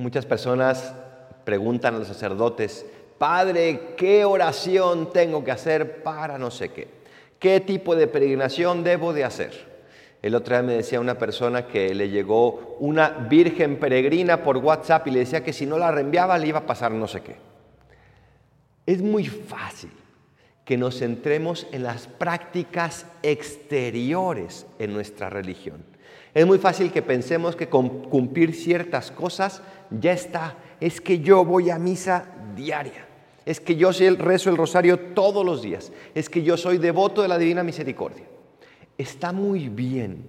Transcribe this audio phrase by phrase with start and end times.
[0.00, 0.94] Muchas personas
[1.44, 2.86] preguntan a los sacerdotes,
[3.18, 6.88] Padre, ¿qué oración tengo que hacer para no sé qué?
[7.38, 9.52] ¿Qué tipo de peregrinación debo de hacer?
[10.22, 15.06] El otro día me decía una persona que le llegó una virgen peregrina por WhatsApp
[15.06, 17.36] y le decía que si no la reenviaba le iba a pasar no sé qué.
[18.86, 19.90] Es muy fácil
[20.70, 25.82] que nos centremos en las prácticas exteriores en nuestra religión.
[26.32, 30.54] Es muy fácil que pensemos que cumplir ciertas cosas ya está.
[30.78, 33.04] Es que yo voy a misa diaria.
[33.44, 35.90] Es que yo rezo el rosario todos los días.
[36.14, 38.30] Es que yo soy devoto de la Divina Misericordia
[39.00, 40.28] está muy bien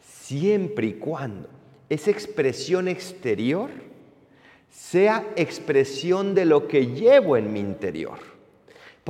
[0.00, 1.48] siempre y cuando
[1.88, 3.70] esa expresión exterior
[4.70, 8.29] sea expresión de lo que llevo en mi interior.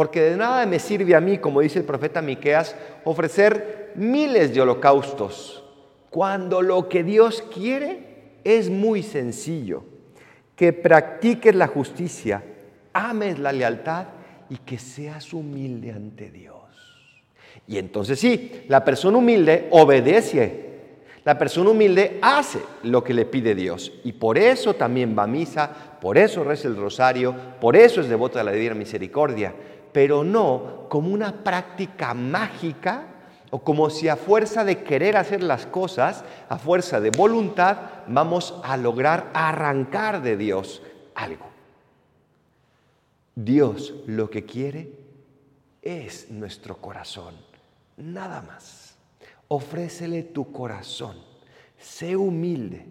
[0.00, 4.62] Porque de nada me sirve a mí, como dice el profeta Miqueas, ofrecer miles de
[4.62, 5.62] holocaustos
[6.08, 9.84] cuando lo que Dios quiere es muy sencillo,
[10.56, 12.42] que practiques la justicia,
[12.94, 14.06] ames la lealtad
[14.48, 16.56] y que seas humilde ante Dios.
[17.68, 20.70] Y entonces sí, la persona humilde obedece.
[21.24, 23.92] La persona humilde hace lo que le pide Dios.
[24.02, 28.08] Y por eso también va a misa, por eso reza el rosario, por eso es
[28.08, 29.52] devoto de la divina misericordia.
[29.92, 33.04] Pero no como una práctica mágica
[33.50, 38.54] o como si a fuerza de querer hacer las cosas, a fuerza de voluntad, vamos
[38.62, 40.82] a lograr arrancar de Dios
[41.14, 41.46] algo.
[43.34, 44.92] Dios lo que quiere
[45.82, 47.50] es nuestro corazón
[48.00, 48.96] nada más.
[49.48, 51.16] Ofrécele tu corazón,
[51.78, 52.86] sé humilde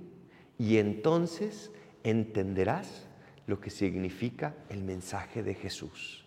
[0.57, 1.71] y entonces
[2.03, 3.07] entenderás
[3.47, 6.25] lo que significa el mensaje de Jesús,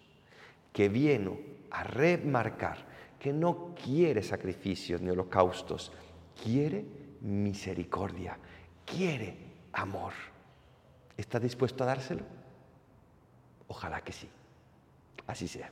[0.72, 1.38] que vino
[1.70, 5.92] a remarcar que no quiere sacrificios ni holocaustos,
[6.42, 6.84] quiere
[7.20, 8.36] misericordia,
[8.84, 9.36] quiere
[9.72, 10.12] amor.
[11.16, 12.22] ¿Está dispuesto a dárselo?
[13.68, 14.28] Ojalá que sí.
[15.26, 15.70] Así sea.